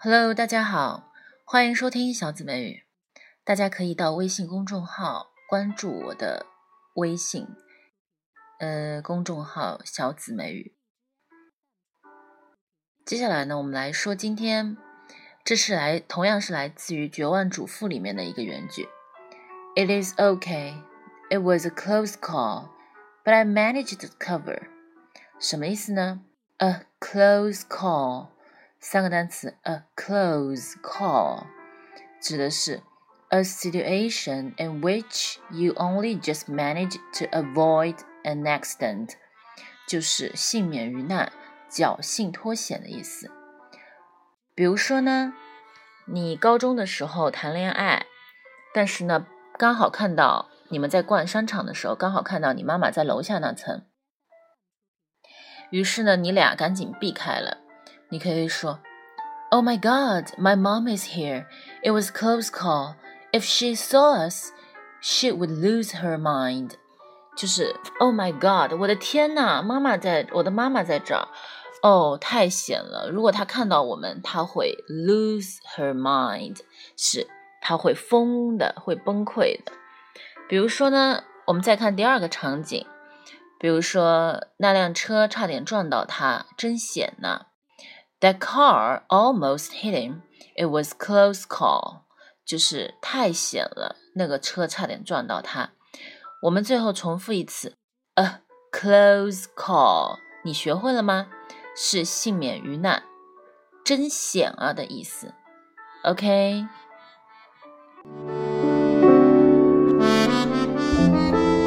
[0.00, 1.10] Hello，大家好，
[1.44, 2.84] 欢迎收听小紫美语。
[3.42, 6.46] 大家可以到微信公众号关注我的
[6.94, 7.48] 微信，
[8.60, 10.76] 呃，公众号小紫美语。
[13.04, 14.76] 接下来呢，我们来说今天，
[15.42, 18.88] 这是来同样是来自于《绝望主妇》里面的一个原句。
[19.74, 20.74] It is okay.
[21.28, 22.68] It was a close call,
[23.24, 24.68] but I managed to cover.
[25.40, 26.20] 什么意思呢
[26.58, 28.28] ？A close call，
[28.80, 31.46] 三个单词，a close call
[32.20, 32.82] 指的是
[33.28, 39.14] a situation in which you only just manage to avoid an accident，
[39.86, 41.32] 就是幸免于难。
[41.70, 43.30] 侥幸脱险的意思。
[44.54, 45.34] 比如说呢，
[46.06, 48.06] 你高中的时候谈恋爱，
[48.72, 49.26] 但是呢，
[49.58, 53.84] 刚好看到你们在逛商场的时候，刚好看到你妈妈在楼下那层，
[55.70, 57.58] 于是呢，你俩赶紧避开了。
[58.10, 58.78] 你可以说
[59.50, 61.46] ：“Oh my God, my mom is here.
[61.82, 62.94] It was close call.
[63.32, 64.50] If she saw us,
[65.00, 66.72] she would lose her mind.”
[67.36, 71.28] 就是 “Oh my God，我的天呐，妈妈在，我的妈妈在这儿。”
[71.80, 73.08] 哦，太险了！
[73.08, 76.58] 如果他看到我们，他会 lose her mind，
[76.96, 77.28] 是
[77.60, 79.70] 他会疯的，会崩溃的。
[80.48, 82.84] 比如说呢，我们再看第二个场景，
[83.60, 87.46] 比如说那辆车差点撞到他，真险呐
[88.20, 90.22] ！That car almost hit him.
[90.56, 92.02] It was close call.
[92.44, 95.72] 就是太险了，那个车差点撞到他。
[96.42, 97.76] 我们最后重复一次
[98.14, 98.40] ，a
[98.72, 101.28] close call，你学会了吗？
[101.76, 103.04] 是幸免于难，
[103.84, 105.34] 真险啊的意思。
[106.02, 106.66] OK。